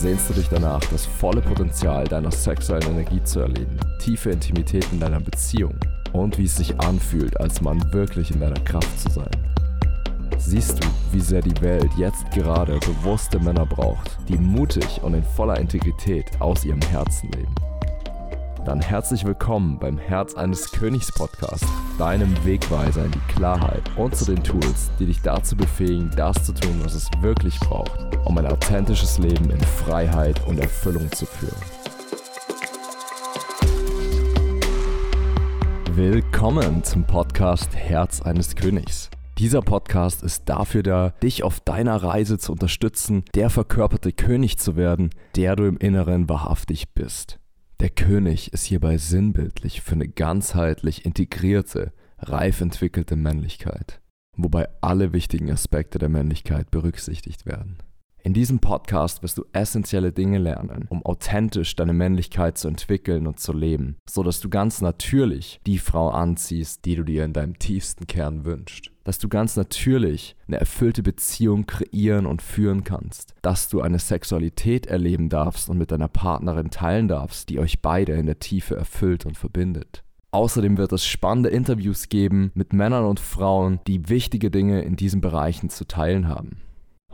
[0.00, 4.98] Sehnst du dich danach, das volle Potenzial deiner sexuellen Energie zu erleben, tiefe Intimität in
[4.98, 5.78] deiner Beziehung
[6.14, 9.30] und wie es sich anfühlt, als Mann wirklich in deiner Kraft zu sein?
[10.38, 15.22] Siehst du, wie sehr die Welt jetzt gerade bewusste Männer braucht, die mutig und in
[15.22, 17.54] voller Integrität aus ihrem Herzen leben?
[18.64, 21.64] Dann herzlich willkommen beim Herz eines Königs Podcast,
[21.98, 26.52] deinem Wegweiser in die Klarheit und zu den Tools, die dich dazu befähigen, das zu
[26.52, 31.56] tun, was es wirklich braucht, um ein authentisches Leben in Freiheit und Erfüllung zu führen.
[35.94, 39.08] Willkommen zum Podcast Herz eines Königs.
[39.38, 44.76] Dieser Podcast ist dafür da, dich auf deiner Reise zu unterstützen, der verkörperte König zu
[44.76, 47.39] werden, der du im Inneren wahrhaftig bist.
[47.80, 54.02] Der König ist hierbei sinnbildlich für eine ganzheitlich integrierte, reif entwickelte Männlichkeit,
[54.36, 57.78] wobei alle wichtigen Aspekte der Männlichkeit berücksichtigt werden.
[58.22, 63.40] In diesem Podcast wirst du essentielle Dinge lernen, um authentisch deine Männlichkeit zu entwickeln und
[63.40, 67.58] zu leben, so dass du ganz natürlich die Frau anziehst, die du dir in deinem
[67.58, 68.90] tiefsten Kern wünschst.
[69.04, 73.34] Dass du ganz natürlich eine erfüllte Beziehung kreieren und führen kannst.
[73.42, 78.12] Dass du eine Sexualität erleben darfst und mit deiner Partnerin teilen darfst, die euch beide
[78.12, 80.04] in der Tiefe erfüllt und verbindet.
[80.32, 85.20] Außerdem wird es spannende Interviews geben mit Männern und Frauen, die wichtige Dinge in diesen
[85.20, 86.58] Bereichen zu teilen haben.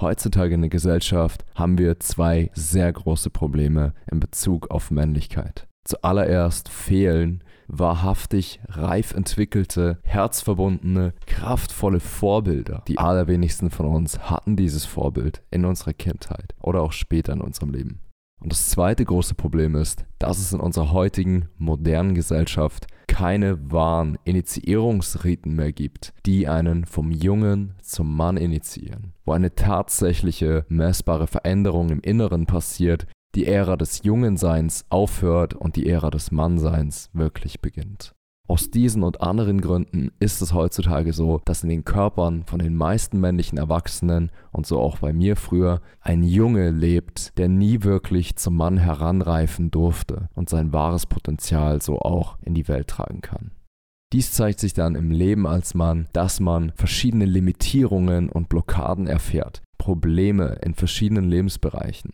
[0.00, 5.68] Heutzutage in der Gesellschaft haben wir zwei sehr große Probleme in Bezug auf Männlichkeit.
[5.84, 12.82] Zuallererst fehlen wahrhaftig reif entwickelte, herzverbundene, kraftvolle Vorbilder.
[12.88, 17.70] Die allerwenigsten von uns hatten dieses Vorbild in unserer Kindheit oder auch später in unserem
[17.70, 18.00] Leben.
[18.40, 24.18] Und das zweite große Problem ist, dass es in unserer heutigen modernen Gesellschaft keine wahren
[24.24, 31.90] Initiierungsriten mehr gibt, die einen vom Jungen zum Mann initiieren, wo eine tatsächliche messbare Veränderung
[31.90, 38.14] im Inneren passiert, die Ära des Jungenseins aufhört und die Ära des Mannseins wirklich beginnt.
[38.46, 42.76] Aus diesen und anderen Gründen ist es heutzutage so, dass in den Körpern von den
[42.76, 48.36] meisten männlichen Erwachsenen und so auch bei mir früher ein Junge lebt, der nie wirklich
[48.36, 53.52] zum Mann heranreifen durfte und sein wahres Potenzial so auch in die Welt tragen kann.
[54.12, 59.62] Dies zeigt sich dann im Leben als Mann, dass man verschiedene Limitierungen und Blockaden erfährt,
[59.78, 62.12] Probleme in verschiedenen Lebensbereichen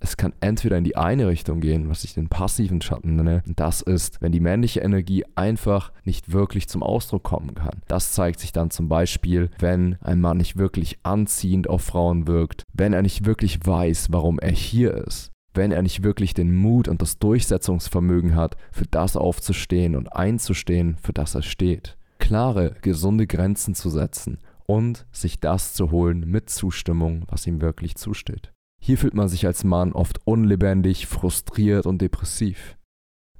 [0.00, 3.42] es kann entweder in die eine Richtung gehen, was ich den passiven Schatten nenne.
[3.54, 7.82] Das ist, wenn die männliche Energie einfach nicht wirklich zum Ausdruck kommen kann.
[7.86, 12.64] Das zeigt sich dann zum Beispiel, wenn ein Mann nicht wirklich anziehend auf Frauen wirkt,
[12.72, 16.88] wenn er nicht wirklich weiß, warum er hier ist, wenn er nicht wirklich den Mut
[16.88, 21.98] und das Durchsetzungsvermögen hat, für das aufzustehen und einzustehen, für das er steht.
[22.18, 27.96] Klare, gesunde Grenzen zu setzen und sich das zu holen mit Zustimmung, was ihm wirklich
[27.96, 28.52] zusteht.
[28.80, 32.76] Hier fühlt man sich als Mann oft unlebendig, frustriert und depressiv.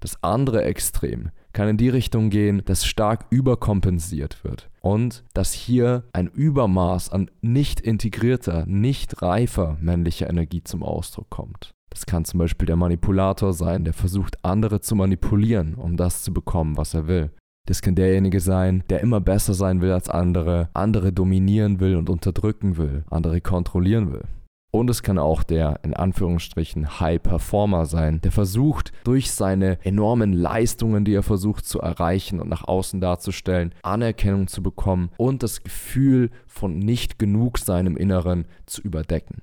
[0.00, 6.04] Das andere Extrem kann in die Richtung gehen, dass stark überkompensiert wird und dass hier
[6.12, 11.72] ein Übermaß an nicht integrierter, nicht reifer männlicher Energie zum Ausdruck kommt.
[11.90, 16.32] Das kann zum Beispiel der Manipulator sein, der versucht, andere zu manipulieren, um das zu
[16.32, 17.30] bekommen, was er will.
[17.66, 22.08] Das kann derjenige sein, der immer besser sein will als andere, andere dominieren will und
[22.08, 24.24] unterdrücken will, andere kontrollieren will.
[24.70, 30.34] Und es kann auch der in Anführungsstrichen High Performer sein, der versucht, durch seine enormen
[30.34, 35.62] Leistungen, die er versucht zu erreichen und nach außen darzustellen, Anerkennung zu bekommen und das
[35.62, 39.42] Gefühl von nicht genug seinem Inneren zu überdecken.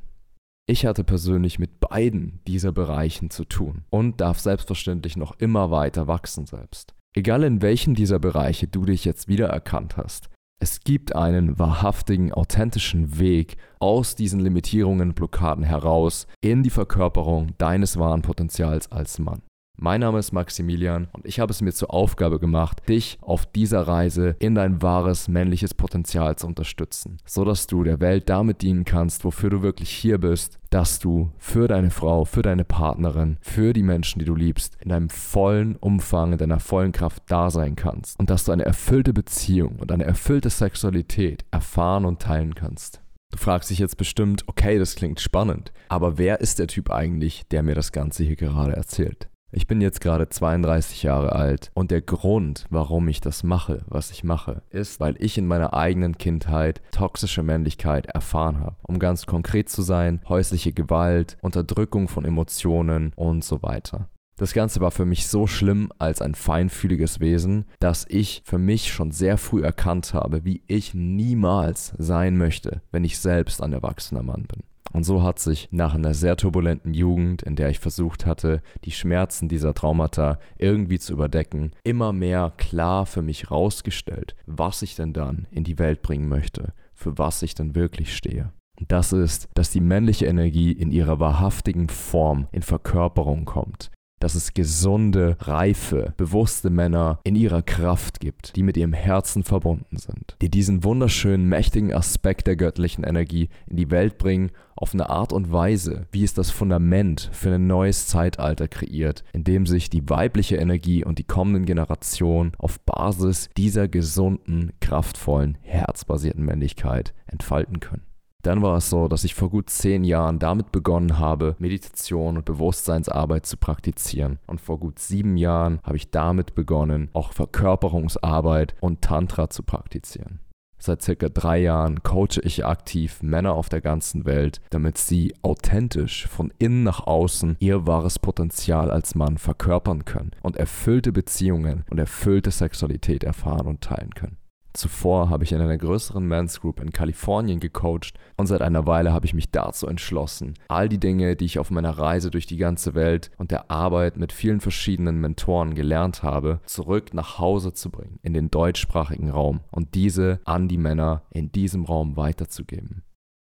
[0.67, 6.07] Ich hatte persönlich mit beiden dieser Bereichen zu tun und darf selbstverständlich noch immer weiter
[6.07, 6.95] wachsen selbst.
[7.15, 13.19] Egal in welchen dieser Bereiche du dich jetzt wiedererkannt hast, es gibt einen wahrhaftigen, authentischen
[13.19, 19.41] Weg aus diesen Limitierungen Blockaden heraus in die Verkörperung deines wahren Potenzials als Mann.
[19.77, 23.81] Mein Name ist Maximilian und ich habe es mir zur Aufgabe gemacht, dich auf dieser
[23.81, 28.85] Reise in dein wahres männliches Potenzial zu unterstützen, so dass du der Welt damit dienen
[28.85, 33.73] kannst, wofür du wirklich hier bist, dass du für deine Frau, für deine Partnerin, für
[33.73, 37.75] die Menschen, die du liebst, in einem vollen Umfang, in deiner vollen Kraft da sein
[37.75, 43.01] kannst und dass du eine erfüllte Beziehung und eine erfüllte Sexualität erfahren und teilen kannst.
[43.31, 47.45] Du fragst dich jetzt bestimmt, okay, das klingt spannend, aber wer ist der Typ eigentlich,
[47.51, 49.27] der mir das Ganze hier gerade erzählt?
[49.57, 54.11] Ich bin jetzt gerade 32 Jahre alt und der Grund, warum ich das mache, was
[54.11, 58.75] ich mache, ist, weil ich in meiner eigenen Kindheit toxische Männlichkeit erfahren habe.
[58.83, 64.09] Um ganz konkret zu sein, häusliche Gewalt, Unterdrückung von Emotionen und so weiter.
[64.35, 68.91] Das Ganze war für mich so schlimm als ein feinfühliges Wesen, dass ich für mich
[68.91, 74.23] schon sehr früh erkannt habe, wie ich niemals sein möchte, wenn ich selbst ein erwachsener
[74.23, 74.63] Mann bin.
[74.95, 78.91] Und so hat sich nach einer sehr turbulenten Jugend, in der ich versucht hatte, die
[78.91, 85.11] Schmerzen dieser Traumata irgendwie zu überdecken, immer mehr klar für mich rausgestellt, was ich denn
[85.11, 88.53] dann in die Welt bringen möchte, für was ich dann wirklich stehe.
[88.79, 94.35] Und das ist, dass die männliche Energie in ihrer wahrhaftigen Form in Verkörperung kommt, dass
[94.35, 100.35] es gesunde, reife, bewusste Männer in ihrer Kraft gibt, die mit ihrem Herzen verbunden sind,
[100.41, 105.31] die diesen wunderschönen, mächtigen Aspekt der göttlichen Energie in die Welt bringen auf eine Art
[105.31, 110.09] und Weise, wie es das Fundament für ein neues Zeitalter kreiert, in dem sich die
[110.09, 118.03] weibliche Energie und die kommenden Generationen auf Basis dieser gesunden, kraftvollen, herzbasierten Männlichkeit entfalten können.
[118.45, 122.45] Dann war es so, dass ich vor gut zehn Jahren damit begonnen habe, Meditation und
[122.45, 124.37] Bewusstseinsarbeit zu praktizieren.
[124.45, 130.41] Und vor gut sieben Jahren habe ich damit begonnen, auch Verkörperungsarbeit und Tantra zu praktizieren.
[130.77, 136.27] Seit circa drei Jahren coache ich aktiv Männer auf der ganzen Welt, damit sie authentisch
[136.27, 141.97] von innen nach außen ihr wahres Potenzial als Mann verkörpern können und erfüllte Beziehungen und
[141.97, 144.37] erfüllte Sexualität erfahren und teilen können.
[144.75, 149.13] Zuvor habe ich in einer größeren Men's Group in Kalifornien gecoacht und seit einer Weile
[149.13, 152.57] habe ich mich dazu entschlossen, all die Dinge, die ich auf meiner Reise durch die
[152.57, 157.89] ganze Welt und der Arbeit mit vielen verschiedenen Mentoren gelernt habe, zurück nach Hause zu
[157.89, 163.03] bringen, in den deutschsprachigen Raum und diese an die Männer in diesem Raum weiterzugeben.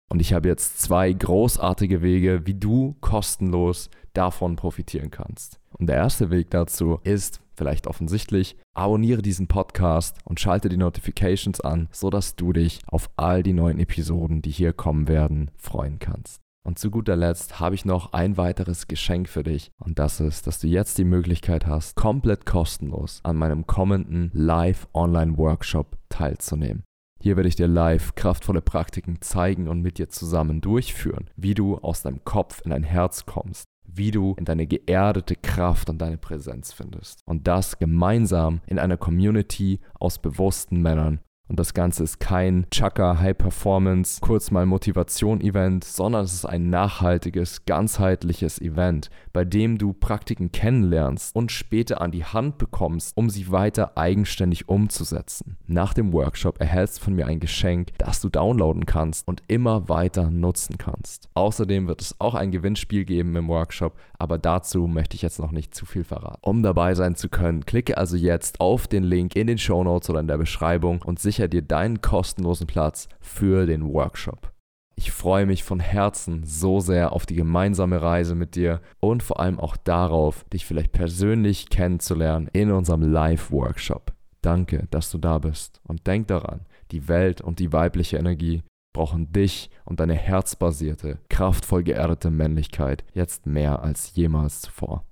[0.08, 5.58] Und ich habe jetzt zwei großartige Wege, wie du kostenlos davon profitieren kannst.
[5.72, 11.60] Und der erste Weg dazu ist, vielleicht offensichtlich, abonniere diesen Podcast und schalte die Notifications
[11.60, 16.42] an, sodass du dich auf all die neuen Episoden, die hier kommen werden, freuen kannst.
[16.66, 19.70] Und zu guter Letzt habe ich noch ein weiteres Geschenk für dich.
[19.78, 25.96] Und das ist, dass du jetzt die Möglichkeit hast, komplett kostenlos an meinem kommenden Live-Online-Workshop
[26.08, 26.82] teilzunehmen.
[27.20, 31.78] Hier werde ich dir live kraftvolle Praktiken zeigen und mit dir zusammen durchführen, wie du
[31.78, 36.18] aus deinem Kopf in dein Herz kommst, wie du in deine geerdete Kraft und deine
[36.18, 37.22] Präsenz findest.
[37.26, 43.20] Und das gemeinsam in einer Community aus bewussten Männern und das Ganze ist kein Chaka
[43.20, 49.78] High Performance, kurz mal Motivation Event, sondern es ist ein nachhaltiges, ganzheitliches Event, bei dem
[49.78, 55.56] du Praktiken kennenlernst und später an die Hand bekommst, um sie weiter eigenständig umzusetzen.
[55.66, 59.88] Nach dem Workshop erhältst du von mir ein Geschenk, das du downloaden kannst und immer
[59.88, 61.28] weiter nutzen kannst.
[61.34, 65.52] Außerdem wird es auch ein Gewinnspiel geben im Workshop, aber dazu möchte ich jetzt noch
[65.52, 66.40] nicht zu viel verraten.
[66.42, 70.10] Um dabei sein zu können, klicke also jetzt auf den Link in den Show Notes
[70.10, 74.52] oder in der Beschreibung und sicher sicher dir deinen kostenlosen Platz für den Workshop.
[74.98, 79.38] Ich freue mich von Herzen so sehr auf die gemeinsame Reise mit dir und vor
[79.38, 84.14] allem auch darauf, dich vielleicht persönlich kennenzulernen in unserem Live-Workshop.
[84.40, 86.60] Danke, dass du da bist und denk daran,
[86.90, 88.62] die Welt und die weibliche Energie
[88.94, 95.04] brauchen dich und deine herzbasierte, kraftvoll geerdete Männlichkeit jetzt mehr als jemals zuvor.